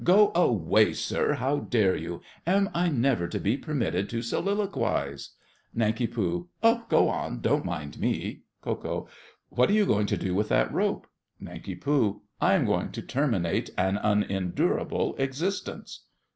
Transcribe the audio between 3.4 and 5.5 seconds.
permitted to soliloquize?